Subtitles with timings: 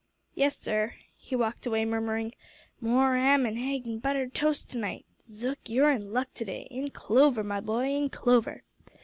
[0.33, 2.31] "Yes, sir." He walked away murmuring,
[2.79, 5.05] "More 'am and hegg an' buttered toast to night!
[5.23, 7.89] Zook, you're in luck to day in clover, my boy!
[7.93, 8.63] in clover!"